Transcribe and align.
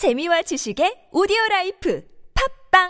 재미와 0.00 0.40
지식의 0.40 1.08
오디오 1.12 1.36
라이프 1.50 2.02
팟빵 2.72 2.88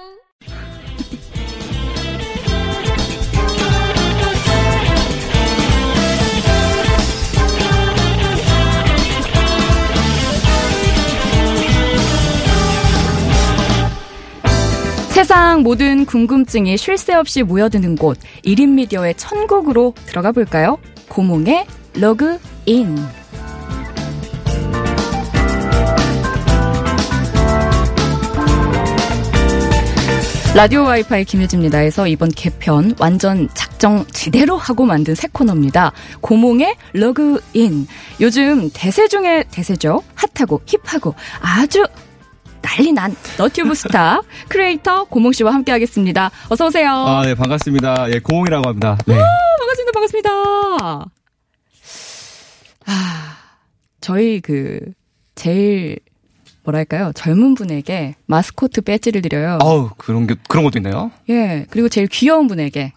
세상 15.08 15.62
모든 15.64 16.04
궁금증이 16.04 16.76
쉴 16.76 16.96
새 16.96 17.14
없이 17.14 17.42
모여드는 17.42 17.96
곳 17.96 18.18
1인 18.44 18.68
미디어의 18.74 19.16
천국으로 19.16 19.94
들어가 20.06 20.30
볼까요? 20.30 20.78
고몽의 21.08 21.66
로그인 21.96 23.19
라디오 30.52 30.82
와이파이 30.82 31.24
김효진입니다에서 31.24 32.08
이번 32.08 32.28
개편 32.28 32.94
완전 32.98 33.48
작정 33.54 34.04
지대로 34.06 34.56
하고 34.56 34.84
만든 34.84 35.14
새 35.14 35.28
코너입니다. 35.32 35.92
고몽의 36.20 36.76
로그인. 36.92 37.86
요즘 38.20 38.68
대세 38.74 39.06
중에 39.08 39.44
대세죠. 39.50 40.02
핫하고 40.16 40.60
힙하고 40.66 41.14
아주 41.40 41.86
난리 42.60 42.92
난 42.92 43.14
너튜브 43.38 43.74
스타 43.74 44.20
크리에이터 44.48 45.04
고몽 45.04 45.32
씨와 45.32 45.54
함께 45.54 45.70
하겠습니다. 45.72 46.30
어서 46.48 46.66
오세요. 46.66 46.90
아, 46.90 47.22
네, 47.24 47.34
반갑습니다. 47.34 48.12
예, 48.12 48.18
고몽이라고 48.18 48.68
합니다. 48.68 48.98
네. 49.06 49.14
반갑습니다. 49.58 49.92
반갑습니다. 49.92 50.30
아, 52.86 53.36
저희 54.00 54.40
그 54.40 54.80
제일 55.36 56.00
뭐랄까요? 56.64 57.12
젊은 57.14 57.54
분에게 57.54 58.14
마스코트 58.26 58.80
배지를 58.82 59.22
드려요. 59.22 59.58
아우, 59.62 59.90
그런 59.96 60.26
게, 60.26 60.34
그런 60.48 60.64
것도 60.64 60.78
있나요? 60.78 61.10
예. 61.28 61.66
그리고 61.70 61.88
제일 61.88 62.06
귀여운 62.06 62.46
분에게 62.48 62.92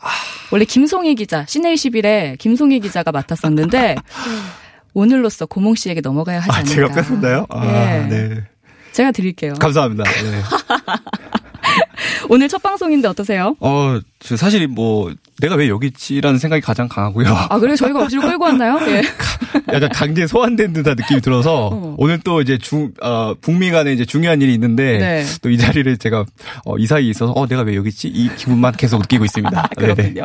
원래 0.51 0.65
김송희 0.65 1.15
기자, 1.15 1.45
시네이11의 1.45 2.37
김송희 2.37 2.79
기자가 2.81 3.11
맡았었는데 3.11 3.95
오늘로써 4.93 5.45
고몽 5.45 5.75
씨에게 5.75 6.01
넘어가야 6.01 6.39
하지 6.39 6.51
아, 6.51 6.55
않을까. 6.55 6.73
제가 6.73 6.93
뺐었나요? 6.93 7.45
아, 7.49 7.65
예. 7.65 8.07
네. 8.07 8.43
제가 8.91 9.11
드릴게요. 9.11 9.53
감사합니다. 9.59 10.03
네. 10.03 10.41
오늘 12.29 12.47
첫 12.47 12.61
방송인데 12.61 13.07
어떠세요? 13.07 13.55
어, 13.59 13.99
저 13.99 14.03
사실 14.37 14.67
뭐, 14.67 15.13
내가 15.41 15.55
왜 15.55 15.67
여기 15.67 15.87
있지라는 15.87 16.39
생각이 16.39 16.61
가장 16.61 16.87
강하고요. 16.87 17.27
아, 17.27 17.59
그래요? 17.59 17.75
저희가 17.75 18.03
억지로 18.03 18.21
끌고 18.21 18.45
왔나요? 18.45 18.79
예. 18.87 19.01
약간 19.73 19.89
강제 19.89 20.25
소환된 20.25 20.71
듯한 20.73 20.95
느낌이 20.97 21.19
들어서, 21.19 21.67
어. 21.67 21.95
오늘 21.97 22.19
또 22.19 22.41
이제 22.41 22.57
중, 22.57 22.93
어, 23.01 23.33
북미 23.41 23.69
간에 23.71 23.91
이제 23.91 24.05
중요한 24.05 24.41
일이 24.41 24.53
있는데, 24.53 24.97
네. 24.97 25.25
또이 25.41 25.57
자리를 25.57 25.97
제가, 25.97 26.25
어, 26.65 26.77
이 26.77 26.85
사이에 26.87 27.09
있어서, 27.09 27.33
어, 27.33 27.47
내가 27.47 27.63
왜 27.63 27.75
여기 27.75 27.89
있지? 27.89 28.07
이 28.07 28.33
기분만 28.35 28.73
계속 28.73 28.99
느끼고 28.99 29.25
있습니다. 29.25 29.69
네네. 29.77 29.93
그렇군요. 29.93 30.21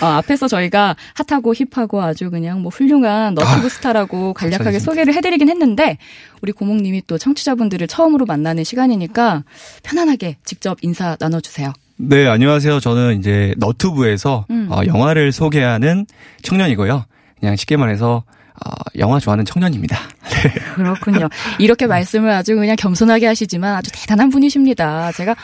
어, 0.00 0.06
앞에서 0.06 0.46
저희가 0.46 0.94
핫하고 1.14 1.54
힙하고 1.54 2.02
아주 2.02 2.30
그냥 2.30 2.62
뭐 2.62 2.70
훌륭한 2.70 3.34
너튜브 3.34 3.66
아, 3.66 3.68
스타라고 3.68 4.34
간략하게. 4.34 4.78
소개를 4.78 5.14
해드리긴 5.14 5.48
했는데 5.48 5.98
우리 6.42 6.52
고목님이 6.52 7.02
또 7.06 7.18
청취자분들을 7.18 7.86
처음으로 7.86 8.26
만나는 8.26 8.64
시간이니까 8.64 9.44
편안하게 9.82 10.36
직접 10.44 10.78
인사 10.82 11.16
나눠주세요. 11.18 11.72
네, 12.04 12.26
안녕하세요. 12.26 12.80
저는 12.80 13.20
이제 13.20 13.54
너튜브에서 13.58 14.44
음. 14.50 14.66
어, 14.72 14.80
영화를 14.86 15.30
소개하는 15.30 16.06
청년이고요. 16.42 17.04
그냥 17.38 17.54
쉽게 17.54 17.76
말해서 17.76 18.24
어, 18.26 18.70
영화 18.98 19.20
좋아하는 19.20 19.44
청년입니다. 19.44 19.96
그렇군요. 20.74 21.28
이렇게 21.60 21.86
말씀을 21.86 22.30
아주 22.30 22.56
그냥 22.56 22.74
겸손하게 22.74 23.26
하시지만 23.26 23.76
아주 23.76 23.92
대단한 23.94 24.30
분이십니다. 24.30 25.12
제가 25.12 25.36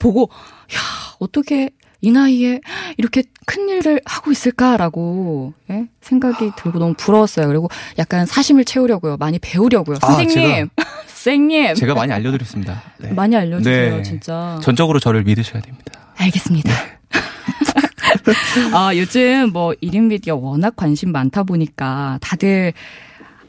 보고 0.00 0.30
야 0.74 0.78
어떻게 1.20 1.70
이 2.00 2.10
나이에 2.10 2.60
이렇게 2.96 3.22
큰 3.46 3.68
일을 3.68 4.00
하고 4.04 4.32
있을까라고 4.32 5.52
예? 5.70 5.86
생각이 6.00 6.50
들고 6.56 6.80
너무 6.80 6.94
부러웠어요. 6.94 7.46
그리고 7.46 7.68
약간 7.98 8.26
사심을 8.26 8.64
채우려고요. 8.64 9.16
많이 9.18 9.38
배우려고요. 9.38 9.98
아, 10.02 10.12
선생님, 10.14 10.70
선생님 11.06 11.74
제가 11.76 11.94
많이 11.94 12.12
알려드렸습니다. 12.12 12.82
네. 12.98 13.12
많이 13.12 13.36
알려주세요, 13.36 13.96
네. 13.98 14.02
진짜. 14.02 14.58
전적으로 14.60 14.98
저를 14.98 15.22
믿으셔야 15.22 15.62
됩니다. 15.62 15.99
알겠습니다. 16.20 16.70
아, 18.74 18.94
요즘 18.96 19.50
뭐 19.52 19.72
1인 19.82 20.04
미디어 20.04 20.36
워낙 20.36 20.76
관심 20.76 21.12
많다 21.12 21.42
보니까 21.42 22.18
다들 22.20 22.72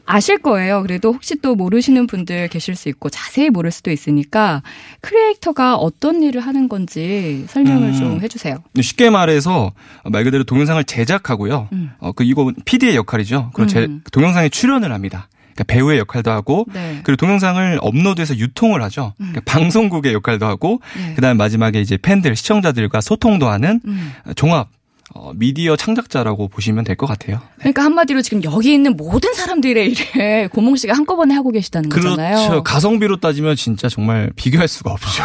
아실 0.04 0.38
거예요. 0.38 0.82
그래도 0.82 1.12
혹시 1.12 1.36
또 1.40 1.54
모르시는 1.54 2.06
분들 2.06 2.48
계실 2.48 2.74
수 2.74 2.88
있고 2.88 3.08
자세히 3.08 3.50
모를 3.50 3.70
수도 3.70 3.90
있으니까 3.90 4.62
크리에이터가 5.00 5.76
어떤 5.76 6.22
일을 6.22 6.40
하는 6.40 6.68
건지 6.68 7.44
설명을 7.48 7.88
음. 7.88 7.94
좀 7.94 8.20
해주세요. 8.20 8.56
쉽게 8.80 9.10
말해서 9.10 9.72
말 10.04 10.24
그대로 10.24 10.44
동영상을 10.44 10.82
제작하고요. 10.84 11.68
음. 11.72 11.90
어, 11.98 12.12
그 12.12 12.24
이거 12.24 12.52
PD의 12.64 12.96
역할이죠. 12.96 13.50
그리고 13.54 13.68
제, 13.68 13.84
음. 13.84 14.02
동영상에 14.10 14.48
출연을 14.48 14.92
합니다. 14.92 15.28
그러니까 15.54 15.64
배우의 15.64 15.98
역할도 15.98 16.30
하고 16.30 16.66
네. 16.72 17.00
그리고 17.04 17.16
동영상을 17.16 17.78
업로드해서 17.80 18.36
유통을 18.36 18.82
하죠. 18.82 19.14
그러니까 19.18 19.40
방송국의 19.46 20.12
역할도 20.14 20.46
하고 20.46 20.80
네. 20.96 21.14
그다음 21.14 21.36
마지막에 21.36 21.80
이제 21.80 21.96
팬들 21.96 22.34
시청자들과 22.36 23.00
소통도 23.00 23.48
하는 23.48 23.80
음. 23.86 24.12
종합 24.36 24.68
어, 25.14 25.32
미디어 25.34 25.76
창작자라고 25.76 26.48
보시면 26.48 26.84
될 26.84 26.96
것 26.96 27.06
같아요. 27.06 27.40
그러니까 27.58 27.84
한마디로 27.84 28.22
지금 28.22 28.42
여기 28.44 28.72
있는 28.72 28.96
모든 28.96 29.34
사람들의 29.34 29.90
일을 29.92 30.48
고몽 30.52 30.76
씨가 30.76 30.94
한꺼번에 30.94 31.34
하고 31.34 31.50
계시다는 31.50 31.90
거잖아요. 31.90 32.34
그렇죠. 32.36 32.62
가성비로 32.62 33.18
따지면 33.20 33.56
진짜 33.56 33.90
정말 33.90 34.30
비교할 34.36 34.68
수가 34.68 34.92
없죠. 34.92 35.22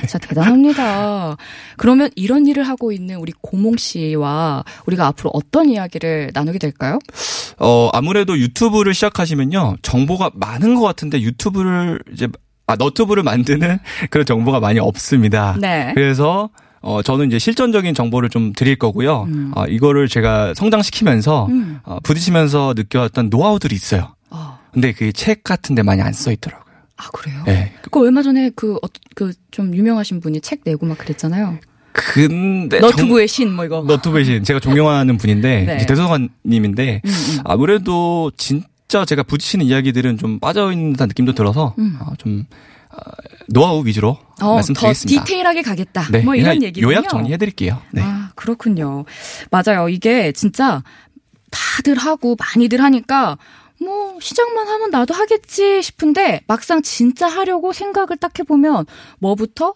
진짜 0.00 0.18
대단합니다. 0.18 1.36
그러면 1.76 2.10
이런 2.16 2.46
일을 2.46 2.62
하고 2.64 2.92
있는 2.92 3.16
우리 3.16 3.32
고몽 3.40 3.76
씨와 3.76 4.64
우리가 4.86 5.06
앞으로 5.06 5.30
어떤 5.32 5.68
이야기를 5.68 6.30
나누게 6.34 6.58
될까요? 6.58 6.98
어, 7.58 7.90
아무래도 7.92 8.38
유튜브를 8.38 8.94
시작하시면요. 8.94 9.76
정보가 9.82 10.30
많은 10.34 10.74
것 10.74 10.82
같은데 10.82 11.20
유튜브를 11.20 12.00
이제, 12.12 12.28
아, 12.66 12.76
너튜브를 12.76 13.22
만드는 13.22 13.78
그런 14.10 14.26
정보가 14.26 14.60
많이 14.60 14.78
없습니다. 14.78 15.56
네. 15.60 15.92
그래서, 15.94 16.50
어, 16.80 17.02
저는 17.02 17.26
이제 17.28 17.38
실전적인 17.38 17.94
정보를 17.94 18.28
좀 18.28 18.52
드릴 18.52 18.76
거고요. 18.76 19.22
음. 19.24 19.52
어, 19.56 19.66
이거를 19.66 20.08
제가 20.08 20.54
성장시키면서, 20.54 21.46
음. 21.46 21.80
어, 21.84 21.98
부딪히면서 22.02 22.74
느껴왔던 22.76 23.30
노하우들이 23.30 23.74
있어요. 23.74 24.14
어. 24.30 24.58
근데 24.72 24.92
그게 24.92 25.10
책 25.12 25.42
같은 25.42 25.74
데 25.74 25.82
많이 25.82 26.02
안 26.02 26.12
써 26.12 26.30
있더라고요. 26.30 26.67
아 26.98 27.08
그래요? 27.12 27.42
네. 27.46 27.72
그 27.90 28.00
얼마 28.00 28.22
전에 28.22 28.50
그 28.50 28.78
그 29.14 29.32
좀 29.50 29.74
유명하신 29.74 30.20
분이 30.20 30.40
책 30.42 30.60
내고 30.64 30.84
막 30.86 30.98
그랬잖아요. 30.98 31.58
근데. 31.92 32.78
너튜브의 32.80 33.26
신 33.26 33.52
뭐 33.54 33.64
이거. 33.64 33.82
너튜브의 33.82 34.24
신. 34.24 34.44
제가 34.44 34.60
존경하는 34.60 35.16
분인데, 35.16 35.62
네. 35.66 35.76
이제 35.76 35.86
대소관님인데, 35.86 37.02
음, 37.04 37.08
음. 37.10 37.38
아무래도 37.44 38.30
진짜 38.36 39.04
제가 39.04 39.22
부딪히는 39.24 39.66
이야기들은 39.66 40.18
좀 40.18 40.38
빠져 40.38 40.70
있는 40.70 40.92
듯한 40.92 41.08
느낌도 41.08 41.32
들어서 41.32 41.74
음. 41.78 41.96
어, 42.00 42.12
좀 42.18 42.44
어, 42.90 42.96
노하우 43.48 43.84
위주로 43.84 44.10
어, 44.10 44.18
더 44.38 44.54
말씀드리겠습니다. 44.56 45.24
디테일하게 45.24 45.62
가겠다. 45.62 46.06
네, 46.12 46.20
뭐 46.20 46.34
이런 46.36 46.62
얘기군요. 46.62 46.92
요약 46.92 47.08
정리해드릴게요. 47.08 47.80
네. 47.92 48.02
아 48.04 48.30
그렇군요. 48.36 49.04
맞아요. 49.50 49.88
이게 49.88 50.30
진짜 50.32 50.82
다들 51.50 51.96
하고 51.96 52.36
많이들 52.38 52.80
하니까 52.82 53.38
뭐 53.80 54.18
시작만 54.20 54.68
하면 54.68 54.90
나도 54.90 55.14
하겠지 55.14 55.82
싶은데 55.82 56.42
막상 56.46 56.82
진짜 56.82 57.28
하려고 57.28 57.72
생각을 57.72 58.16
딱 58.16 58.38
해보면 58.38 58.86
뭐부터 59.18 59.74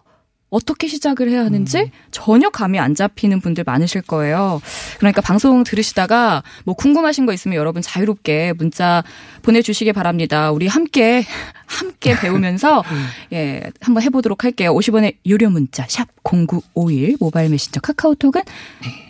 어떻게 0.53 0.87
시작을 0.87 1.29
해야 1.29 1.43
하는지 1.43 1.79
음. 1.79 1.89
전혀 2.11 2.51
감이 2.51 2.77
안 2.77 2.93
잡히는 2.93 3.41
분들 3.41 3.63
많으실 3.63 4.03
거예요. 4.03 4.61
그러니까 4.99 5.19
방송 5.21 5.63
들으시다가 5.63 6.43
뭐 6.63 6.75
궁금하신 6.75 7.25
거 7.25 7.33
있으면 7.33 7.57
여러분 7.57 7.81
자유롭게 7.81 8.53
문자 8.53 9.03
보내주시기 9.41 9.93
바랍니다. 9.93 10.51
우리 10.51 10.67
함께 10.67 11.25
함께 11.65 12.15
배우면서 12.21 12.81
음. 12.81 13.07
예 13.33 13.63
한번 13.81 14.03
해보도록 14.03 14.43
할게요. 14.43 14.75
50원의 14.75 15.15
유료 15.25 15.49
문자 15.49 15.87
샵 15.89 16.07
#0951 16.23 17.17
모바일 17.19 17.49
메신저 17.49 17.79
카카오톡은 17.79 18.43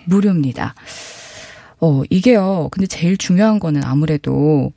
무료입니다. 0.05 0.75
어 1.81 2.03
이게요. 2.09 2.69
근데 2.71 2.87
제일 2.87 3.17
중요한 3.17 3.59
거는 3.59 3.83
아무래도 3.83 4.71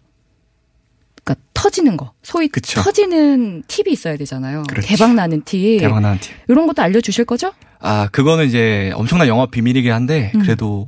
터지는 1.67 1.97
거, 1.97 2.13
소위 2.23 2.47
그쵸. 2.47 2.81
터지는 2.81 3.65
팁이 3.67 3.91
있어야 3.93 4.17
되잖아요. 4.17 4.63
그렇죠. 4.69 4.87
대박 4.87 5.15
나는 5.15 5.43
팁. 5.45 5.79
대박 5.81 5.99
나는 6.01 6.21
팀. 6.21 6.33
이런 6.49 6.69
것도 6.69 6.81
알려주실 6.81 7.25
거죠? 7.25 7.53
아, 7.81 8.09
그거는 8.13 8.47
이제 8.47 8.93
엄청난 8.95 9.27
영업 9.27 9.51
비밀이긴 9.51 9.91
한데, 9.91 10.31
음. 10.37 10.43
그래도 10.43 10.87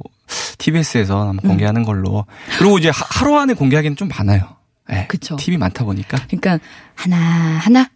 TBS에서 0.58 1.28
한번 1.28 1.38
공개하는 1.50 1.82
걸로. 1.82 2.26
그리고 2.58 2.78
이제 2.78 2.90
하- 2.90 3.06
하루 3.10 3.36
안에 3.38 3.54
공개하기는 3.54 3.96
좀 3.96 4.06
많아요. 4.08 4.56
네, 4.88 5.06
그쵸. 5.08 5.34
팁이 5.36 5.56
많다 5.56 5.84
보니까. 5.84 6.16
그러니까 6.28 6.58
하나 6.94 7.16
하나 7.16 7.90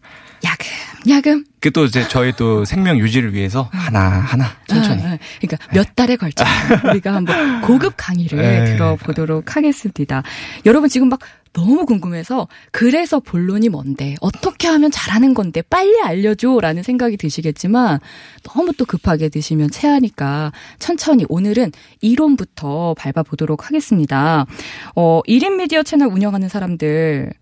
야금 0.45 0.67
야금 1.09 1.45
그 1.61 1.71
또 1.71 1.85
이제 1.85 2.07
저희 2.09 2.33
또 2.37 2.65
생명 2.65 2.99
유지를 2.99 3.33
위해서 3.33 3.69
하나하나 3.73 4.47
천천히. 4.67 5.03
아, 5.05 5.13
아. 5.13 5.19
그러니까 5.41 5.69
몇 5.73 5.95
달에 5.95 6.17
걸쳐 6.17 6.45
우리가 6.91 7.15
한번 7.15 7.61
고급 7.63 7.95
강의를 7.97 8.39
네. 8.39 8.65
들어보도록 8.65 9.55
하겠습니다. 9.57 10.23
여러분 10.67 10.89
지금 10.89 11.09
막 11.09 11.21
너무 11.53 11.85
궁금해서 11.85 12.49
그래서 12.71 13.21
본론이 13.21 13.69
뭔데 13.69 14.15
어떻게 14.21 14.69
하면 14.69 14.91
잘하는 14.91 15.35
건데 15.35 15.63
빨리 15.63 16.01
알려줘라는 16.01 16.83
생각이 16.83 17.17
드시겠지만 17.17 18.01
너무 18.43 18.73
또 18.73 18.85
급하게 18.85 19.29
드시면 19.29 19.71
체하니까 19.71 20.53
천천히 20.79 21.27
오늘은 21.29 21.73
이론부터 22.01 22.95
밟아보도록 22.99 23.67
하겠습니다. 23.67 24.47
어, 24.95 25.21
1인 25.27 25.57
미디어 25.57 25.83
채널 25.83 26.09
운영하는 26.09 26.49
사람들 26.49 27.33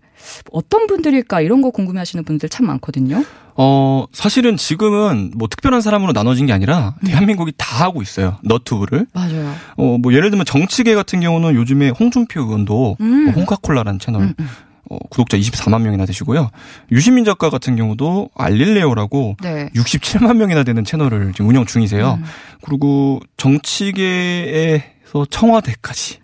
어떤 0.51 0.87
분들일까 0.87 1.41
이런 1.41 1.61
거 1.61 1.71
궁금해하시는 1.71 2.23
분들 2.23 2.49
참 2.49 2.67
많거든요. 2.67 3.23
어, 3.55 4.05
사실은 4.11 4.57
지금은 4.57 5.33
뭐 5.35 5.47
특별한 5.47 5.81
사람으로 5.81 6.13
나눠진 6.13 6.45
게 6.45 6.53
아니라 6.53 6.95
네. 7.01 7.11
대한민국이 7.11 7.51
다 7.57 7.83
하고 7.85 8.01
있어요. 8.01 8.37
너튜브를. 8.43 9.07
맞아요. 9.13 9.53
어, 9.77 9.97
뭐 9.97 10.13
예를 10.13 10.29
들면 10.29 10.45
정치계 10.45 10.95
같은 10.95 11.19
경우는 11.19 11.55
요즘에 11.55 11.89
홍준표 11.89 12.41
의원도 12.41 12.97
음. 13.01 13.23
뭐 13.25 13.33
홍카콜라라는 13.33 13.99
채널 13.99 14.21
음, 14.23 14.33
음. 14.39 14.47
어, 14.89 14.97
구독자 15.09 15.37
24만 15.37 15.81
명이나 15.81 16.05
되시고요. 16.05 16.49
유시민 16.91 17.23
작가 17.23 17.49
같은 17.49 17.75
경우도 17.75 18.29
알릴레오라고 18.35 19.37
네. 19.41 19.69
67만 19.75 20.37
명이나 20.37 20.63
되는 20.63 20.83
채널을 20.83 21.31
지금 21.33 21.49
운영 21.49 21.65
중이세요. 21.65 22.19
음. 22.19 22.23
그리고 22.61 23.19
정치계에서 23.37 25.25
청와대까지 25.29 26.19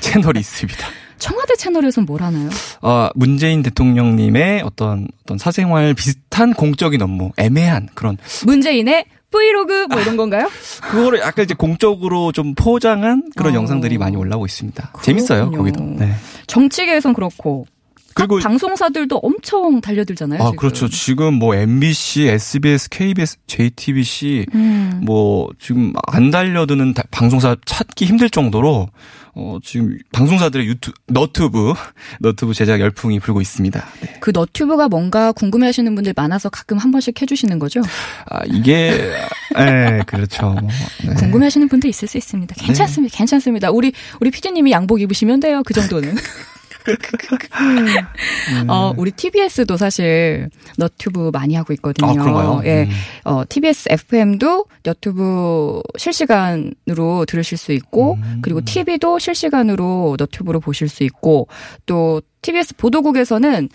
채널이 0.00 0.40
있습니다. 0.40 0.86
청와대 1.20 1.54
채널에선 1.54 2.04
뭘 2.06 2.22
하나요? 2.22 2.48
아, 2.82 3.10
문재인 3.14 3.62
대통령님의 3.62 4.62
어떤 4.62 5.06
어떤 5.22 5.38
사생활 5.38 5.94
비슷한 5.94 6.52
공적인 6.54 7.00
업무, 7.02 7.30
애매한 7.36 7.88
그런 7.94 8.16
문재인의 8.46 9.04
브이로그 9.30 9.86
뭐 9.88 10.00
이런 10.00 10.16
건가요? 10.16 10.48
그거를 10.82 11.20
약간 11.20 11.44
이제 11.44 11.54
공적으로 11.54 12.32
좀 12.32 12.54
포장한 12.56 13.30
그런 13.36 13.52
어. 13.52 13.56
영상들이 13.56 13.96
많이 13.98 14.16
올라오고 14.16 14.46
있습니다. 14.46 14.92
재밌어요, 15.02 15.50
그렇군요. 15.50 15.58
거기도. 15.72 16.04
네. 16.04 16.14
정치계에선 16.48 17.12
그렇고 17.14 17.66
그리고 18.12 18.36
각 18.38 18.42
방송사들도 18.48 19.18
엄청 19.18 19.80
달려들잖아요. 19.80 20.42
아, 20.42 20.46
지금. 20.46 20.56
그렇죠. 20.56 20.88
지금 20.88 21.34
뭐 21.34 21.54
MBC, 21.54 22.22
SBS, 22.26 22.88
KBS, 22.88 23.36
JTBC 23.46 24.46
음. 24.52 25.00
뭐 25.04 25.48
지금 25.60 25.92
안 26.08 26.32
달려드는 26.32 26.94
다- 26.94 27.04
방송사 27.12 27.54
찾기 27.64 28.06
힘들 28.06 28.28
정도로 28.28 28.88
어 29.34 29.58
지금 29.62 29.96
방송사들의 30.12 30.66
유튜 30.66 30.92
너튜브 31.06 31.72
너튜브 32.20 32.54
제작 32.54 32.80
열풍이 32.80 33.20
불고 33.20 33.40
있습니다. 33.40 33.86
네. 34.00 34.16
그 34.20 34.30
너튜브가 34.34 34.88
뭔가 34.88 35.32
궁금해 35.32 35.66
하시는 35.66 35.94
분들 35.94 36.14
많아서 36.16 36.48
가끔 36.48 36.78
한 36.78 36.90
번씩 36.90 37.20
해주시는 37.20 37.58
거죠? 37.58 37.80
아 38.26 38.40
이게 38.46 39.12
예 39.58 40.02
그렇죠. 40.06 40.50
뭐, 40.52 40.68
네. 41.06 41.14
궁금해 41.14 41.46
하시는 41.46 41.68
분들 41.68 41.88
있을 41.88 42.08
수 42.08 42.18
있습니다. 42.18 42.54
괜찮습니다. 42.56 43.16
괜찮습니다. 43.16 43.70
우리 43.70 43.92
우리 44.20 44.30
PD님이 44.30 44.72
양복 44.72 45.00
입으시면 45.00 45.40
돼요. 45.40 45.62
그 45.64 45.74
정도는. 45.74 46.14
어, 48.68 48.92
우리 48.96 49.10
TBS도 49.10 49.76
사실 49.76 50.48
너튜브 50.76 51.30
많이 51.32 51.54
하고 51.54 51.72
있거든요. 51.74 52.10
아 52.10 52.12
그런가요? 52.12 52.62
예. 52.64 52.84
음. 52.84 52.90
어, 53.24 53.42
TBS 53.48 53.88
FM도 53.90 54.66
너튜브 54.82 55.82
실시간으로 55.96 57.24
들으실 57.26 57.58
수 57.58 57.72
있고, 57.72 58.14
음. 58.14 58.38
그리고 58.42 58.60
TV도 58.60 59.18
실시간으로 59.18 60.16
너튜브로 60.18 60.60
보실 60.60 60.88
수 60.88 61.04
있고, 61.04 61.48
또 61.86 62.22
TBS 62.42 62.76
보도국에서는 62.76 63.68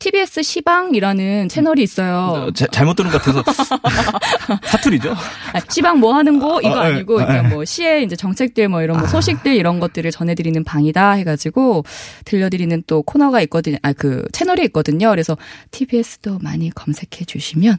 TBS 0.00 0.42
시방이라는 0.42 1.48
채널이 1.50 1.82
있어요. 1.82 2.46
어, 2.48 2.50
자- 2.52 2.66
잘못 2.72 2.94
들은 2.94 3.10
것 3.10 3.22
같아서 3.22 3.44
사투리죠. 4.64 5.12
아, 5.12 5.60
시방 5.68 6.00
뭐 6.00 6.14
하는 6.14 6.38
거 6.40 6.58
이거 6.62 6.80
어, 6.80 6.84
예, 6.88 6.94
아니고 6.94 7.14
어, 7.14 7.16
그러니까 7.18 7.44
예. 7.48 7.54
뭐 7.54 7.64
시의 7.66 8.04
이제 8.04 8.16
정책들 8.16 8.68
뭐 8.68 8.82
이런 8.82 8.96
뭐 8.96 9.06
아. 9.06 9.10
소식들 9.10 9.54
이런 9.54 9.78
것들을 9.78 10.10
전해드리는 10.10 10.64
방이다 10.64 11.12
해가지고 11.12 11.84
들려드리는 12.24 12.82
또 12.86 13.02
코너가 13.02 13.40
있거든요. 13.42 13.76
아 13.82 13.92
그 13.92 14.24
채널이 14.32 14.64
있거든요. 14.66 15.10
그래서 15.10 15.36
TBS도 15.72 16.38
많이 16.40 16.70
검색해 16.70 17.26
주시면 17.26 17.76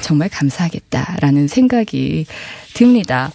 정말 0.00 0.30
감사하겠다라는 0.30 1.46
생각이 1.48 2.24
듭니다. 2.72 3.30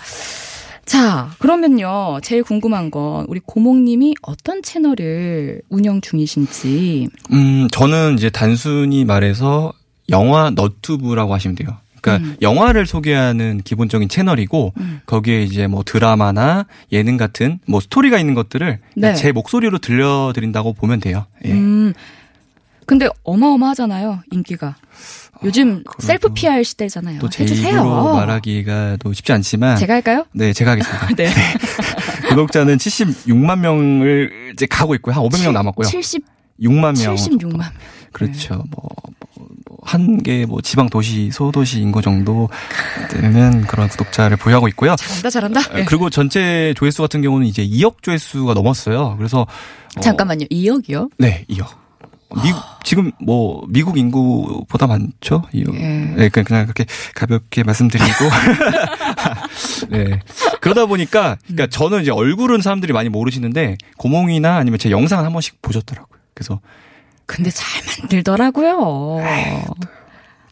자, 0.85 1.31
그러면요. 1.39 2.19
제일 2.23 2.43
궁금한 2.43 2.91
건 2.91 3.25
우리 3.29 3.39
고목님이 3.39 4.15
어떤 4.21 4.61
채널을 4.61 5.61
운영 5.69 6.01
중이신지. 6.01 7.07
음 7.31 7.67
저는 7.71 8.15
이제 8.17 8.29
단순히 8.29 9.05
말해서 9.05 9.73
영화 10.09 10.49
너튜브라고 10.49 11.33
하시면 11.33 11.55
돼요. 11.55 11.77
그러니까 12.01 12.27
음. 12.27 12.35
영화를 12.41 12.85
소개하는 12.85 13.61
기본적인 13.63 14.09
채널이고 14.09 14.73
음. 14.77 14.99
거기에 15.05 15.43
이제 15.43 15.67
뭐 15.67 15.83
드라마나 15.85 16.65
예능 16.91 17.15
같은 17.15 17.59
뭐 17.65 17.79
스토리가 17.79 18.19
있는 18.19 18.33
것들을 18.33 18.79
네. 18.97 19.15
제 19.15 19.31
목소리로 19.31 19.77
들려드린다고 19.77 20.73
보면 20.73 20.99
돼요. 20.99 21.25
예. 21.45 21.51
음. 21.53 21.93
근데 22.85 23.07
어마어마하잖아요, 23.23 24.19
인기가. 24.31 24.75
요즘 25.43 25.83
그래도 25.83 25.93
셀프 25.99 26.29
PR 26.33 26.63
시대잖아요. 26.63 27.19
또제 27.19 27.43
해주세요. 27.43 27.83
말하기가 28.15 28.97
또 28.99 29.13
쉽지 29.13 29.31
않지만 29.33 29.77
제가 29.77 29.93
할까요? 29.95 30.25
네 30.33 30.53
제가 30.53 30.71
하겠습니다. 30.71 31.07
네. 31.15 31.29
구독자는 32.29 32.77
76만 32.77 33.59
명을 33.59 34.51
이제 34.53 34.65
가고 34.65 34.95
있고요. 34.95 35.15
한 35.15 35.23
500명 35.23 35.51
남았고요. 35.51 35.87
70, 35.87 36.23
6만 36.61 36.97
명. 37.03 37.15
76만 37.15 37.57
명. 37.57 37.69
그렇죠. 38.11 38.63
뭐, 38.71 38.89
한 39.85 40.17
개 40.23 40.45
뭐 40.47 40.61
지방 40.61 40.87
도시 40.89 41.29
소도시 41.31 41.81
인구 41.81 42.01
정도 42.01 42.47
되는 43.09 43.63
그런 43.63 43.89
구독자를 43.89 44.37
보유하고 44.37 44.67
있고요. 44.69 44.95
잘한다, 44.95 45.29
잘한다. 45.29 45.61
네. 45.73 45.85
그리고 45.85 46.09
전체 46.09 46.73
조회수 46.77 47.01
같은 47.01 47.21
경우는 47.21 47.45
이제 47.47 47.67
2억 47.67 48.01
조회수가 48.01 48.53
넘었어요. 48.53 49.15
그래서 49.17 49.41
어, 49.41 49.99
잠깐만요. 49.99 50.45
2억이요? 50.45 51.09
네, 51.17 51.43
2억. 51.49 51.67
미국 52.41 52.61
지금 52.83 53.11
뭐 53.19 53.65
미국 53.69 53.97
인구보다 53.97 54.87
많죠? 54.87 55.43
2억. 55.53 55.75
예. 55.75 55.79
네, 56.15 56.29
그냥 56.29 56.45
그냥 56.45 56.63
그렇게 56.65 56.85
가볍게 57.15 57.63
말씀드리고 57.63 58.07
네. 59.89 60.19
그러다 60.61 60.85
보니까 60.85 61.37
그러니까 61.45 61.67
저는 61.67 62.01
이제 62.01 62.11
얼굴은 62.11 62.61
사람들이 62.61 62.93
많이 62.93 63.09
모르시는데 63.09 63.77
고몽이나 63.97 64.57
아니면 64.57 64.79
제 64.79 64.89
영상은 64.91 65.25
한 65.25 65.31
번씩 65.33 65.61
보셨더라고요. 65.61 66.19
그래서 66.33 66.59
근데 67.25 67.49
잘 67.51 67.65
만들더라고요. 67.99 69.19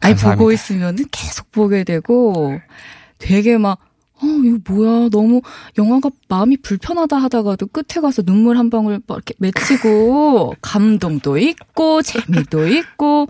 아니, 0.02 0.14
감사합니다. 0.14 0.36
보고 0.36 0.52
있으면 0.52 0.98
계속 1.12 1.52
보게 1.52 1.84
되고 1.84 2.60
되게 3.20 3.58
막, 3.58 3.80
어, 4.24 4.26
이거 4.46 4.58
뭐야. 4.72 5.10
너무 5.10 5.42
영화가 5.78 6.10
마음이 6.28 6.58
불편하다 6.58 7.18
하다가도 7.18 7.68
끝에 7.68 8.02
가서 8.02 8.22
눈물 8.22 8.58
한 8.58 8.70
방울 8.70 9.00
막 9.08 9.16
이렇게 9.16 9.34
맺히고 9.40 10.56
감동도 10.62 11.38
있고 11.38 12.02
재미도 12.02 12.68
있고 12.68 13.28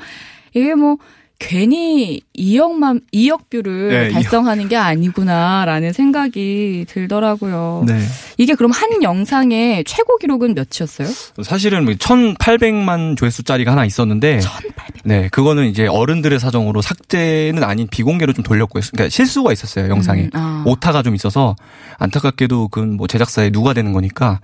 이게 0.53 0.75
뭐 0.75 0.97
괜히 1.41 2.21
2억만 2.37 3.01
2억 3.11 3.49
뷰를 3.49 3.89
네, 3.89 4.09
달성하는 4.11 4.69
게 4.69 4.77
아니구나라는 4.77 5.91
생각이 5.91 6.85
들더라고요. 6.87 7.83
네. 7.87 7.99
이게 8.37 8.53
그럼 8.53 8.71
한 8.71 9.01
영상의 9.01 9.83
최고 9.85 10.17
기록은 10.19 10.53
몇이었어요? 10.53 11.07
사실은 11.43 11.83
뭐 11.83 11.95
1,800만 11.95 13.17
조회수짜리가 13.17 13.71
하나 13.71 13.85
있었는데 13.85 14.39
1800. 14.39 15.01
네, 15.03 15.29
그거는 15.29 15.65
이제 15.65 15.87
어른들의 15.87 16.39
사정으로 16.39 16.83
삭제는 16.83 17.63
아닌 17.63 17.87
비공개로 17.87 18.33
좀 18.33 18.43
돌렸고요. 18.43 18.83
그러니까 18.91 19.09
실수가 19.09 19.51
있었어요, 19.51 19.89
영상에. 19.89 20.21
음, 20.25 20.29
아. 20.33 20.63
오타가 20.67 21.01
좀 21.01 21.15
있어서 21.15 21.55
안타깝게도 21.97 22.67
그건 22.67 22.97
뭐 22.97 23.07
제작사에 23.07 23.49
누가 23.49 23.73
되는 23.73 23.93
거니까 23.93 24.41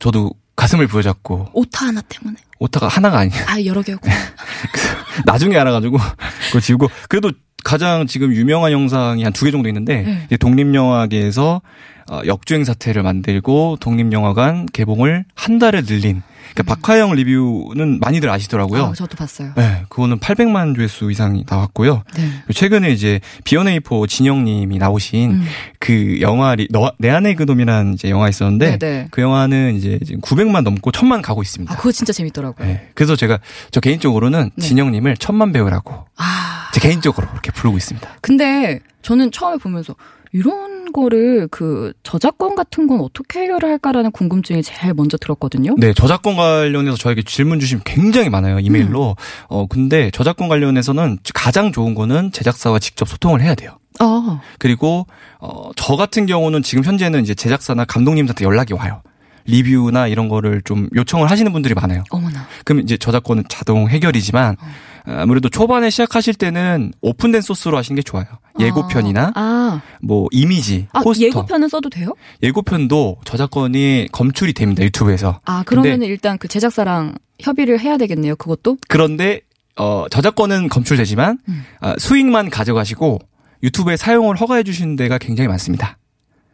저도 0.00 0.32
가슴을 0.56 0.88
부여잡고 0.88 1.50
오타 1.52 1.86
하나 1.86 2.00
때문에. 2.00 2.36
오타가 2.58 2.88
하나가 2.88 3.18
아니에요. 3.18 3.44
아, 3.46 3.62
여러 3.64 3.82
개였구나. 3.82 4.14
나중에 5.26 5.56
알아가지고 5.56 5.98
그거 6.48 6.60
지우고 6.60 6.88
그래도 7.08 7.30
가장 7.64 8.06
지금 8.06 8.32
유명한 8.32 8.72
영상이 8.72 9.22
한 9.24 9.32
두 9.32 9.46
개 9.46 9.50
정도 9.50 9.68
있는데 9.68 10.26
네. 10.28 10.36
독립영화계에서 10.36 11.62
어, 12.10 12.20
역주행 12.26 12.64
사태를 12.64 13.02
만들고 13.02 13.78
독립영화관 13.80 14.66
개봉을 14.72 15.24
한 15.34 15.58
달을 15.58 15.84
늘린 15.86 16.22
그러니까 16.52 16.74
박화영 16.74 17.14
리뷰는 17.14 17.98
많이들 18.00 18.28
아시더라고요. 18.28 18.84
아, 18.84 18.92
저도 18.92 19.16
봤어요. 19.16 19.52
네, 19.56 19.84
그거는 19.88 20.18
800만 20.18 20.76
조회수 20.76 21.10
이상이 21.10 21.44
나왔고요. 21.48 22.04
네. 22.16 22.30
최근에 22.52 22.90
이제 22.90 23.20
B1A4 23.44 24.06
진영님이 24.06 24.78
나오신 24.78 25.30
음. 25.30 25.44
그 25.78 26.20
영화 26.20 26.54
리, 26.54 26.68
너, 26.70 26.92
내 26.98 27.10
안의 27.10 27.36
그놈이라는 27.36 27.94
이제 27.94 28.10
영화 28.10 28.28
있었는데 28.28 28.78
네네. 28.78 29.08
그 29.10 29.22
영화는 29.22 29.74
이제 29.76 29.98
지금 30.04 30.20
900만 30.20 30.62
넘고 30.62 30.92
1000만 30.92 31.22
가고 31.22 31.42
있습니다. 31.42 31.72
아, 31.72 31.76
그거 31.76 31.90
진짜 31.90 32.12
재밌더라고요. 32.12 32.66
네, 32.66 32.88
그래서 32.94 33.16
제가 33.16 33.40
저 33.70 33.80
개인적으로는 33.80 34.50
네. 34.54 34.66
진영님을 34.66 35.16
천만 35.16 35.52
배우라고 35.52 36.06
아. 36.16 36.70
제 36.72 36.80
개인적으로 36.80 37.26
이렇게 37.32 37.50
부르고 37.52 37.76
있습니다. 37.76 38.08
근데 38.20 38.80
저는 39.02 39.30
처음에 39.30 39.58
보면서 39.58 39.94
이런 40.34 40.90
거를 40.92 41.46
그 41.48 41.92
저작권 42.02 42.56
같은 42.56 42.88
건 42.88 43.00
어떻게 43.00 43.42
해결을 43.42 43.68
할까라는 43.68 44.10
궁금증이 44.10 44.64
제일 44.64 44.92
먼저 44.92 45.16
들었거든요. 45.16 45.76
네, 45.78 45.94
저작권 45.94 46.34
관련해서 46.34 46.96
저에게 46.96 47.22
질문 47.22 47.60
주시면 47.60 47.82
굉장히 47.84 48.28
많아요, 48.30 48.58
이메일로. 48.58 49.10
음. 49.10 49.46
어, 49.48 49.66
근데 49.68 50.10
저작권 50.10 50.48
관련해서는 50.48 51.18
가장 51.32 51.70
좋은 51.70 51.94
거는 51.94 52.32
제작사와 52.32 52.80
직접 52.80 53.08
소통을 53.08 53.42
해야 53.42 53.54
돼요. 53.54 53.78
아. 54.00 54.40
그리고, 54.58 55.06
어, 55.38 55.70
저 55.76 55.94
같은 55.94 56.26
경우는 56.26 56.64
지금 56.64 56.82
현재는 56.82 57.22
이제 57.22 57.32
제작사나 57.34 57.84
감독님한테 57.84 58.44
연락이 58.44 58.74
와요. 58.74 59.02
리뷰나 59.46 60.08
이런 60.08 60.28
거를 60.28 60.62
좀 60.62 60.88
요청을 60.96 61.30
하시는 61.30 61.52
분들이 61.52 61.74
많아요. 61.74 62.02
어머나. 62.10 62.46
그럼 62.64 62.80
이제 62.80 62.96
저작권은 62.96 63.44
자동 63.48 63.88
해결이지만 63.88 64.56
아무래도 65.06 65.48
초반에 65.48 65.90
시작하실 65.90 66.34
때는 66.34 66.92
오픈된 67.02 67.42
소스로 67.42 67.76
하시는 67.76 67.94
게 67.96 68.02
좋아요. 68.02 68.26
예고편이나 68.58 69.32
아, 69.34 69.82
뭐 70.00 70.28
이미지, 70.30 70.86
아 70.92 71.00
포스터. 71.00 71.26
예고편은 71.26 71.68
써도 71.68 71.90
돼요? 71.90 72.14
예고편도 72.42 73.18
저작권이 73.24 74.08
검출이 74.12 74.54
됩니다. 74.54 74.82
유튜브에서. 74.82 75.40
아, 75.44 75.62
그러면 75.66 76.02
일단 76.02 76.38
그 76.38 76.48
제작사랑 76.48 77.14
협의를 77.40 77.80
해야 77.80 77.98
되겠네요. 77.98 78.36
그것도? 78.36 78.78
그런데 78.88 79.40
어 79.76 80.06
저작권은 80.10 80.68
검출되지만 80.68 81.38
음. 81.48 81.64
아, 81.80 81.94
수익만 81.98 82.48
가져가시고 82.48 83.18
유튜브에 83.62 83.96
사용을 83.96 84.36
허가해 84.36 84.62
주시는 84.62 84.96
데가 84.96 85.18
굉장히 85.18 85.48
많습니다. 85.48 85.98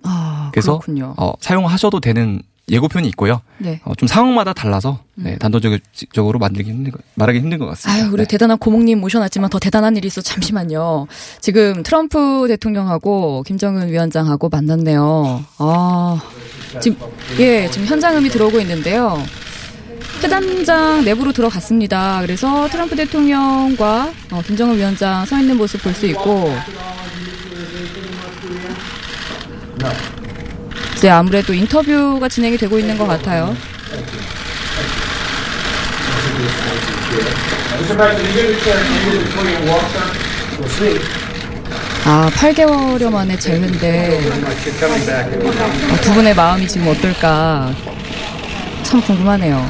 아, 0.03 0.49
그래서 0.53 0.79
그렇군요. 0.79 1.15
어, 1.19 1.33
사용하셔도 1.41 2.01
되는 2.01 2.41
예고편이 2.71 3.09
있고요. 3.09 3.41
네. 3.59 3.81
어, 3.85 3.95
좀 3.97 4.07
상황마다 4.09 4.53
달라서 4.53 5.01
네, 5.17 5.37
단도직적으로 5.39 6.39
만들기 6.39 6.71
힘든 6.71 6.93
거, 6.93 6.99
말하기 7.17 7.41
힘든 7.41 7.59
것 7.59 7.67
같습니다. 7.67 8.03
아유, 8.05 8.11
우리 8.13 8.23
네. 8.23 8.29
대단한 8.29 8.59
고목님 8.59 9.01
모셔놨지만 9.01 9.51
더 9.51 9.59
대단한 9.59 9.97
일이 9.97 10.07
있어. 10.07 10.21
잠시만요. 10.21 11.07
지금 11.41 11.83
트럼프 11.83 12.47
대통령하고 12.49 13.43
김정은 13.47 13.89
위원장하고 13.91 14.49
만났네요. 14.49 15.45
아, 15.59 16.23
지금, 16.81 16.97
예, 17.39 17.69
지금 17.71 17.87
현장음이 17.87 18.29
들어오고 18.31 18.61
있는데요. 18.61 19.23
회담장 20.23 21.05
내부로 21.05 21.33
들어갔습니다. 21.33 22.21
그래서 22.23 22.69
트럼프 22.69 22.95
대통령과 22.97 24.13
어, 24.33 24.43
김정은 24.47 24.77
위원장 24.77 25.25
서 25.27 25.39
있는 25.39 25.57
모습 25.57 25.83
볼 25.83 25.95
수 25.95 26.07
있고. 26.07 26.53
이제 31.01 31.09
아무래도 31.09 31.55
인터뷰가 31.55 32.29
진행이 32.29 32.59
되고 32.59 32.79
있는 32.79 32.99
것 32.99 33.07
같아요. 33.07 33.57
아, 42.05 42.31
8개월여 42.35 43.11
만에 43.11 43.39
재회인데 43.39 44.21
아, 45.91 46.01
두 46.03 46.13
분의 46.13 46.35
마음이 46.35 46.69
지금 46.69 46.89
어떨까 46.89 47.73
참 48.83 49.01
궁금하네요. 49.01 49.67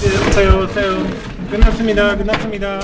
네, 0.00 0.28
오세요, 0.28 0.60
오세요. 0.62 1.21
끝났습니다, 1.52 2.16
끝났습니다. 2.16 2.80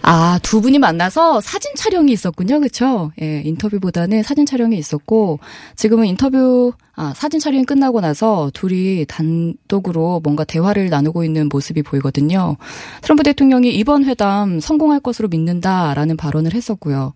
아, 0.00 0.38
두 0.42 0.62
분이 0.62 0.78
만나서 0.78 1.42
사진 1.42 1.72
촬영이 1.76 2.10
있었군요. 2.12 2.60
그쵸? 2.60 3.10
예, 3.20 3.42
인터뷰보다는 3.44 4.22
사진 4.22 4.46
촬영이 4.46 4.78
있었고, 4.78 5.38
지금은 5.74 6.06
인터뷰, 6.06 6.72
아, 6.94 7.12
사진 7.14 7.40
촬영이 7.40 7.64
끝나고 7.66 8.00
나서 8.00 8.50
둘이 8.54 9.04
단독으로 9.06 10.20
뭔가 10.24 10.44
대화를 10.44 10.88
나누고 10.88 11.24
있는 11.24 11.50
모습이 11.52 11.82
보이거든요. 11.82 12.56
트럼프 13.02 13.22
대통령이 13.22 13.74
이번 13.74 14.04
회담 14.04 14.60
성공할 14.60 15.00
것으로 15.00 15.28
믿는다라는 15.28 16.16
발언을 16.16 16.54
했었고요. 16.54 17.12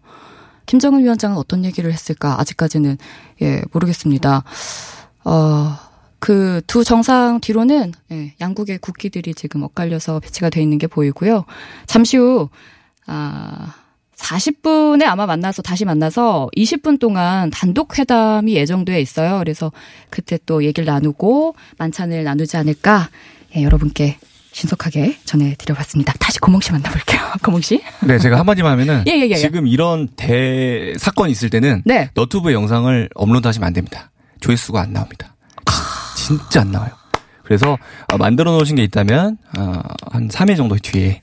김정은 0.67 1.03
위원장은 1.03 1.39
어떤 1.39 1.65
얘기를 1.65 1.91
했을까? 1.93 2.39
아직까지는, 2.41 2.99
예, 3.41 3.63
모르겠습니다. 3.73 4.45
어, 5.25 5.79
그 6.21 6.61
두 6.67 6.85
정상 6.85 7.41
뒤로는 7.41 7.93
예, 8.13 8.35
양국의 8.41 8.79
국기들이 8.79 9.35
지금 9.35 9.63
엇갈려서 9.63 10.21
배치가 10.21 10.51
돼 10.51 10.63
있는 10.63 10.79
게 10.79 10.87
보이고요. 10.87 11.45
잠시 11.87 12.17
후 12.17 12.49
아, 13.07 13.75
40분에 14.17 15.05
아마 15.07 15.27
만나서 15.27 15.63
다시 15.63 15.85
만나서 15.85 16.49
20분 16.57 17.01
동안 17.01 17.51
단독 17.51 17.99
회담이 17.99 18.55
예정돼 18.55 19.01
있어요. 19.01 19.39
그래서 19.39 19.73
그때 20.11 20.39
또 20.47 20.63
얘기를 20.63 20.85
나누고 20.85 21.57
만찬을 21.79 22.23
나누지 22.23 22.57
않을까 22.57 23.09
예, 23.57 23.63
여러분께 23.63 24.19
신속하게 24.53 25.19
전해드려봤습니다. 25.25 26.13
다시 26.21 26.39
고몽 26.39 26.61
씨 26.61 26.71
만나볼게요. 26.73 27.21
고몽 27.43 27.63
씨. 27.63 27.83
네, 28.07 28.19
제가 28.19 28.39
한마디만 28.39 28.73
하면은 28.73 29.05
예, 29.09 29.13
예, 29.13 29.27
예, 29.27 29.31
예. 29.31 29.35
지금 29.37 29.67
이런 29.67 30.09
대 30.15 30.93
사건이 30.99 31.33
있을 31.33 31.51
때는 31.51 31.83
네. 31.85 32.11
너튜브 32.15 32.53
영상을 32.53 33.09
업로드하시면 33.15 33.67
안 33.67 33.73
됩니다. 33.73 34.11
조회수가 34.41 34.81
안 34.81 34.93
나옵니다. 34.93 35.30
진짜 36.39 36.61
안 36.61 36.71
나와요. 36.71 36.91
그래서 37.43 37.77
어, 38.13 38.17
만들어 38.17 38.53
놓으신 38.53 38.77
게 38.77 38.83
있다면 38.85 39.39
어, 39.59 39.83
한 40.13 40.29
3일 40.29 40.57
정도 40.57 40.77
뒤에 40.77 41.23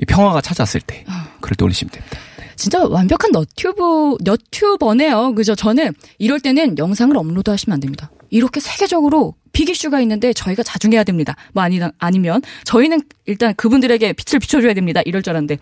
이 0.00 0.04
평화가 0.04 0.40
찾아왔을 0.40 0.80
때 0.80 1.04
그럴 1.40 1.54
때 1.56 1.64
올리시면 1.64 1.90
됩니다. 1.90 2.18
네. 2.38 2.50
진짜 2.56 2.84
완벽한 2.84 3.30
너튜브, 3.32 4.16
너튜버네요. 4.20 5.34
그죠? 5.34 5.54
저는 5.54 5.92
이럴 6.18 6.40
때는 6.40 6.78
영상을 6.78 7.16
업로드 7.16 7.50
하시면 7.50 7.74
안 7.74 7.80
됩니다. 7.80 8.10
이렇게 8.30 8.60
세계적으로 8.60 9.34
빅 9.52 9.68
이슈가 9.68 10.00
있는데 10.00 10.32
저희가 10.32 10.62
자중해야 10.62 11.04
됩니다. 11.04 11.34
뭐 11.52 11.62
아니, 11.62 11.80
아니면 11.98 12.42
저희는 12.64 13.02
일단 13.26 13.54
그분들에게 13.54 14.12
빛을 14.12 14.40
비춰줘야 14.40 14.74
됩니다. 14.74 15.00
이럴 15.04 15.22
줄 15.22 15.32
알았는데. 15.32 15.58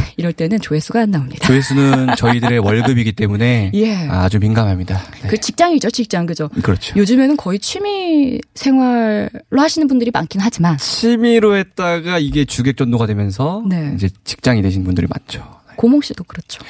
이럴 0.16 0.32
때는 0.32 0.60
조회수가 0.60 1.00
안 1.00 1.10
나옵니다. 1.10 1.46
조회수는 1.46 2.14
저희들의 2.16 2.58
월급이기 2.58 3.12
때문에 3.12 3.72
예. 3.74 3.94
아주 4.08 4.38
민감합니다. 4.38 5.00
네. 5.22 5.28
그 5.28 5.38
직장이죠, 5.38 5.90
직장. 5.90 6.26
그죠? 6.26 6.48
그렇죠. 6.62 6.94
요즘에는 6.96 7.36
거의 7.36 7.58
취미 7.58 8.40
생활로 8.54 9.28
하시는 9.56 9.86
분들이 9.88 10.10
많긴 10.12 10.40
하지만. 10.40 10.76
취미로 10.78 11.56
했다가 11.56 12.18
이게 12.18 12.44
주객 12.44 12.76
전도가 12.76 13.06
되면서 13.06 13.62
네. 13.68 13.92
이제 13.94 14.08
직장이 14.24 14.62
되신 14.62 14.84
분들이 14.84 15.06
많죠. 15.08 15.42
고몽 15.76 16.00
씨도 16.02 16.24
그렇죠. 16.24 16.62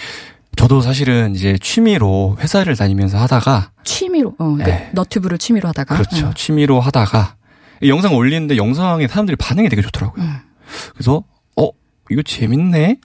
저도 0.57 0.81
사실은 0.81 1.35
이제 1.35 1.59
취미로 1.61 2.37
회사를 2.39 2.77
다니면서 2.77 3.19
하다가 3.19 3.73
취미로, 3.85 4.35
어, 4.39 4.55
그러니까 4.55 4.67
네. 4.67 4.91
너튜브를 4.93 5.39
취미로 5.39 5.69
하다가. 5.69 5.95
그렇죠. 5.97 6.27
어. 6.27 6.33
취미로 6.35 6.79
하다가 6.81 7.37
이 7.83 7.89
영상 7.89 8.15
올리는데 8.15 8.57
영상에 8.57 9.09
사람들이 9.09 9.37
반응이 9.37 9.69
되게 9.69 9.83
좋더라고요. 9.83 10.23
음. 10.23 10.37
그래서 10.93 11.25
어 11.57 11.69
이거 12.11 12.23
재밌네. 12.23 12.99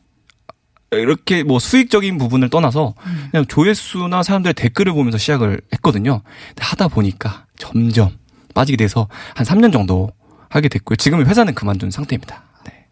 이렇게 0.92 1.44
뭐 1.44 1.60
수익적인 1.60 2.18
부분을 2.18 2.50
떠나서 2.50 2.94
음. 3.06 3.28
그냥 3.32 3.46
조회수나 3.46 4.24
사람들의 4.24 4.54
댓글을 4.54 4.94
보면서 4.94 5.18
시작을 5.18 5.60
했거든요. 5.74 6.22
하다 6.58 6.88
보니까 6.88 7.46
점점 7.58 8.12
빠지게 8.54 8.78
돼서 8.78 9.08
한 9.36 9.46
3년 9.46 9.74
정도 9.74 10.12
하게 10.50 10.70
됐고요. 10.70 10.96
지금 10.96 11.26
회사는 11.26 11.54
그만둔 11.56 11.92
상태입니다. 11.92 12.44
네. 12.66 12.86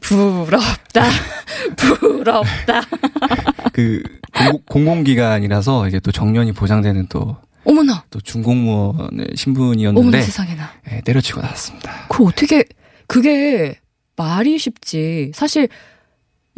부럽다. 0.00 1.08
부럽다. 1.76 2.82
그 3.72 4.02
공공- 4.32 4.62
공공기관이라서 4.66 5.88
이제 5.88 6.00
또 6.00 6.10
정년이 6.10 6.52
보장되는 6.52 7.06
또, 7.08 7.36
어머나. 7.64 8.04
또 8.10 8.20
중공무원의 8.20 9.28
신분이었는데 9.36 10.22
세상에나. 10.22 10.70
예, 10.92 11.00
때려치고 11.02 11.40
나왔습니다. 11.40 12.06
그 12.08 12.24
어떻게 12.24 12.64
그게 13.06 13.78
말이 14.16 14.58
쉽지. 14.58 15.30
사실 15.34 15.68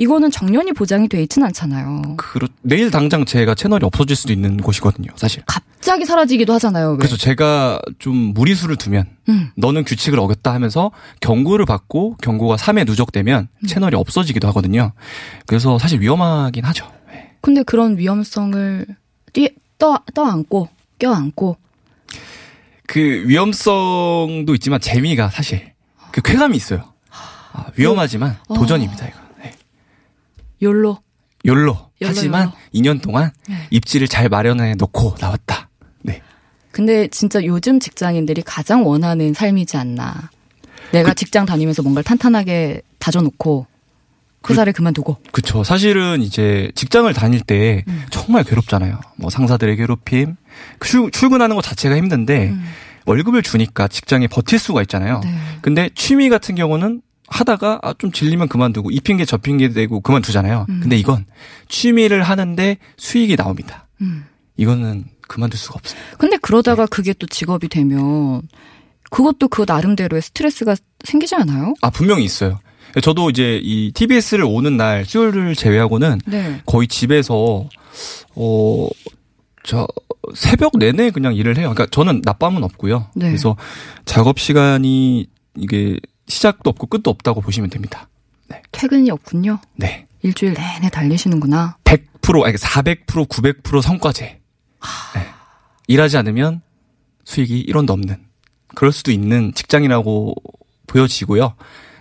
이거는 0.01 0.31
정년이 0.31 0.73
보장이 0.73 1.09
돼 1.09 1.23
있진 1.23 1.43
않잖아요. 1.45 2.17
그렇 2.17 2.49
내일 2.63 2.91
당장 2.91 3.27
제가 3.27 3.55
채널이 3.55 3.85
없어질 3.85 4.17
수도 4.17 4.33
있는 4.33 4.57
곳이거든요, 4.57 5.11
사실. 5.15 5.43
갑자기 5.47 6.07
사라지기도 6.07 6.55
하잖아요. 6.55 6.93
왜? 6.93 6.97
그래서 6.97 7.19
제가 7.19 7.83
좀 7.99 8.17
무리수를 8.33 8.77
두면 8.77 9.05
음. 9.29 9.51
너는 9.57 9.85
규칙을 9.85 10.19
어겼다 10.19 10.55
하면서 10.55 10.91
경고를 11.21 11.67
받고 11.67 12.17
경고가 12.23 12.57
3회 12.57 12.87
누적되면 12.87 13.49
음. 13.55 13.67
채널이 13.67 13.95
없어지기도 13.95 14.49
하거든요. 14.49 14.93
그래서 15.45 15.79
사실 15.79 16.01
위험하긴 16.01 16.65
하죠. 16.65 16.91
네. 17.13 17.33
근데 17.43 17.63
그런 17.63 17.99
위험성을 17.99 18.87
뛰, 19.35 19.55
떠, 19.77 19.99
떠안고 20.15 20.71
껴안고 20.99 21.59
그 22.87 23.01
위험성도 23.27 24.55
있지만 24.55 24.81
재미가 24.81 25.29
사실 25.29 25.75
그 26.11 26.23
쾌감이 26.23 26.57
있어요. 26.57 26.85
아, 27.53 27.67
위험하지만 27.77 28.39
어. 28.49 28.55
도전입니다, 28.55 29.07
이거. 29.07 29.20
네. 30.61 30.67
욜로 30.67 30.99
욜로. 31.45 31.91
하지만 32.03 32.43
욜로. 32.43 32.53
2년 32.75 33.03
동안 33.03 33.31
네. 33.49 33.57
입지를 33.71 34.09
잘 34.09 34.29
마련해 34.29 34.75
놓고 34.75 35.17
나왔다. 35.21 35.69
네. 36.03 36.23
근데 36.71 37.09
진짜 37.09 37.43
요즘 37.45 37.81
직장인들이 37.81 38.43
가장 38.43 38.87
원하는 38.87 39.35
삶이지 39.35 39.77
않나. 39.77 40.31
내가 40.93 41.15
직장 41.15 41.47
다니면서 41.47 41.83
뭔가를 41.83 42.05
탄탄하게 42.05 42.83
다져놓고 42.99 43.67
회사를 44.49 44.73
그, 44.73 44.83
만두고 44.83 45.19
그쵸. 45.33 45.63
사실은 45.63 46.23
이제 46.23 46.73
직장을 46.75 47.13
다닐 47.13 47.41
때 47.41 47.85
음. 47.89 48.05
정말 48.11 48.45
괴롭잖아요. 48.45 48.99
뭐 49.17 49.31
상사들의 49.31 49.77
괴롭힘, 49.77 50.37
출, 50.81 51.11
출근하는 51.11 51.57
것 51.57 51.63
자체가 51.63 51.97
힘든데 51.97 52.55
월급을 53.07 53.43
주니까 53.43 53.89
직장에 53.89 54.27
버틸 54.29 54.59
수가 54.59 54.83
있잖아요. 54.83 55.21
네. 55.23 55.35
근데 55.63 55.91
취미 55.95 56.29
같은 56.29 56.55
경우는 56.55 57.03
하다가 57.31 57.79
아, 57.83 57.95
좀 57.97 58.13
질리면 58.13 58.49
그만두고 58.49 58.91
이 58.91 59.01
핑계 59.01 59.25
저 59.25 59.37
핑계 59.39 59.71
대고 59.71 60.01
그만두잖아요. 60.01 60.67
근데 60.67 60.99
이건 60.99 61.25
취미를 61.69 62.23
하는데 62.23 62.77
수익이 62.97 63.37
나옵니다. 63.37 63.89
음. 64.03 64.25
이거는 64.57 65.05
그만둘 65.27 65.59
수가 65.59 65.77
없어요. 65.77 66.01
근데 66.19 66.37
그러다가 66.37 66.87
그게 66.87 67.13
또 67.15 67.27
직업이 67.27 67.69
되면 67.69 68.43
그것도 69.11 69.49
그 69.49 69.65
나름대로의 69.67 70.21
스트레스가 70.23 70.77
생기지 71.05 71.35
않아요? 71.37 71.75
아 71.81 71.91
분명히 71.91 72.25
있어요. 72.25 72.59
저도 73.03 73.31
이제 73.31 73.61
이 73.63 73.93
TBS를 73.93 74.45
오는 74.45 74.77
날 74.77 75.05
수요일을 75.05 75.55
제외하고는 75.55 76.21
네. 76.27 76.61
거의 76.67 76.89
집에서 76.89 77.69
어, 78.35 78.89
저 79.63 79.87
새벽 80.35 80.73
내내 80.77 81.11
그냥 81.11 81.35
일을 81.35 81.57
해요. 81.57 81.73
그러니까 81.73 81.87
저는 81.87 82.23
낮밤은 82.25 82.65
없고요. 82.65 83.07
네. 83.15 83.27
그래서 83.27 83.57
작업 84.05 84.41
시간이 84.41 85.27
이게 85.57 85.99
시작도 86.31 86.71
없고 86.71 86.87
끝도 86.87 87.11
없다고 87.11 87.41
보시면 87.41 87.71
됩니다. 87.71 88.09
네. 88.49 88.63
퇴근이 88.73 89.11
없군요. 89.11 89.59
네. 89.77 90.07
일주일 90.23 90.55
내내 90.55 90.89
달리시는구나. 90.91 91.77
100% 91.85 92.45
아니 92.45 92.55
400% 92.55 93.29
900% 93.29 93.83
성과제. 93.83 94.25
네. 94.25 95.27
일하지 95.89 96.17
않으면 96.17 96.63
수익이 97.25 97.67
1원도 97.69 97.91
없는 97.91 98.17
그럴 98.75 98.93
수도 98.93 99.11
있는 99.11 99.53
직장이라고 99.55 100.35
보여지고요. 100.87 101.55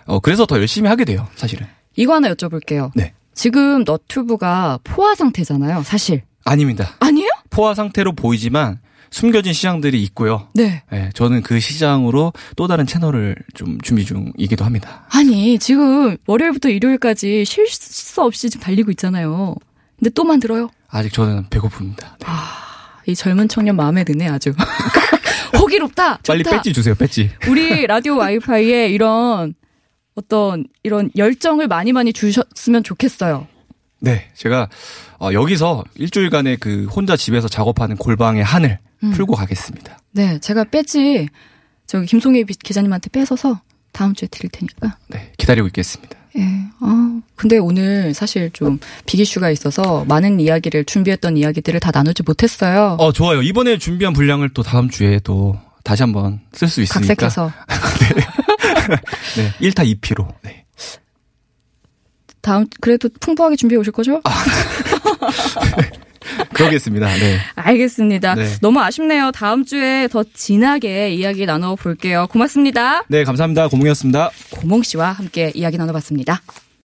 어 0.06 0.20
그래서 0.20 0.46
더 0.46 0.56
열심히 0.58 0.88
하게 0.88 1.04
돼요, 1.04 1.28
사실은. 1.34 1.66
이거 1.96 2.14
하나 2.14 2.32
여쭤볼게요. 2.32 2.90
네. 2.94 3.12
지금 3.34 3.84
너튜브가 3.84 4.78
포화 4.84 5.14
상태잖아요, 5.14 5.82
사실. 5.82 6.22
아닙니다. 6.44 6.90
아니에요? 7.00 7.28
포화 7.50 7.74
상태로 7.74 8.12
보이지만 8.14 8.80
숨겨진 9.10 9.52
시장들이 9.52 10.02
있고요. 10.04 10.48
네. 10.54 10.82
네, 10.90 11.10
저는 11.14 11.42
그 11.42 11.58
시장으로 11.60 12.32
또 12.56 12.66
다른 12.68 12.86
채널을 12.86 13.34
좀 13.54 13.80
준비 13.80 14.04
중이기도 14.04 14.64
합니다. 14.64 15.06
아니, 15.10 15.58
지금 15.58 16.16
월요일부터 16.26 16.68
일요일까지 16.68 17.44
쉴 17.44 17.66
수 17.66 18.22
없이 18.22 18.48
지금 18.48 18.64
달리고 18.64 18.90
있잖아요. 18.92 19.54
근데 19.98 20.10
또 20.10 20.24
만들어요? 20.24 20.70
아직 20.88 21.12
저는 21.12 21.46
배고픕니다. 21.50 21.96
네. 21.96 22.26
아, 22.26 23.00
이 23.06 23.14
젊은 23.14 23.48
청년 23.48 23.76
마음에 23.76 24.04
드네, 24.04 24.28
아주. 24.28 24.52
호기롭다! 25.58 26.18
빨리 26.18 26.44
좋다. 26.44 26.56
배지 26.56 26.72
주세요, 26.72 26.94
배지. 26.94 27.30
우리 27.48 27.86
라디오 27.86 28.16
와이파이에 28.16 28.88
이런 28.88 29.54
어떤 30.14 30.64
이런 30.82 31.10
열정을 31.16 31.68
많이 31.68 31.92
많이 31.92 32.12
주셨으면 32.12 32.82
좋겠어요. 32.84 33.46
네, 34.00 34.28
제가 34.34 34.68
어, 35.18 35.30
여기서 35.32 35.84
일주일간의 35.96 36.56
그 36.58 36.86
혼자 36.86 37.16
집에서 37.16 37.48
작업하는 37.48 37.96
골방의 37.96 38.42
한을 38.42 38.78
음. 39.02 39.10
풀고 39.12 39.34
가겠습니다. 39.34 39.98
네, 40.12 40.38
제가 40.40 40.64
빼지 40.64 41.28
저기 41.86 42.06
김송혜 42.06 42.44
비- 42.44 42.54
기자님한테 42.54 43.08
뺏어서 43.10 43.60
다음 43.92 44.14
주에 44.14 44.28
드릴 44.28 44.50
테니까. 44.50 44.96
네, 45.08 45.32
기다리고 45.36 45.66
있겠습니다. 45.68 46.16
예. 46.38 46.42
아, 46.80 47.20
근데 47.34 47.58
오늘 47.58 48.14
사실 48.14 48.50
좀 48.52 48.78
빅이슈가 49.06 49.50
있어서 49.50 50.04
많은 50.04 50.38
이야기를 50.38 50.84
준비했던 50.84 51.36
이야기들을 51.36 51.80
다 51.80 51.90
나누지 51.92 52.22
못했어요. 52.24 52.96
어, 53.00 53.10
좋아요. 53.12 53.42
이번에 53.42 53.78
준비한 53.78 54.12
분량을 54.12 54.50
또 54.54 54.62
다음 54.62 54.88
주에 54.90 55.18
또 55.24 55.58
다시 55.82 56.02
한번 56.04 56.40
쓸 56.52 56.68
수 56.68 56.82
있으니까. 56.82 57.14
각색해서 57.14 57.52
네, 59.36 59.52
1타 59.70 59.84
2피로. 60.00 60.28
네. 60.42 60.64
다음 62.42 62.66
그래도 62.80 63.08
풍부하게 63.20 63.56
준비해 63.56 63.78
오실 63.80 63.92
거죠? 63.92 64.20
그러겠습니다. 66.54 67.06
네. 67.06 67.38
알겠습니다. 67.54 68.34
네. 68.34 68.48
너무 68.60 68.80
아쉽네요. 68.80 69.30
다음 69.32 69.64
주에 69.64 70.08
더 70.08 70.24
진하게 70.34 71.12
이야기 71.14 71.46
나눠 71.46 71.74
볼게요. 71.76 72.26
고맙습니다. 72.30 73.02
네, 73.08 73.24
감사합니다. 73.24 73.68
고몽이었습니다. 73.68 74.30
고몽 74.50 74.82
씨와 74.82 75.12
함께 75.12 75.52
이야기 75.54 75.78
나눠봤습니다. 75.78 76.42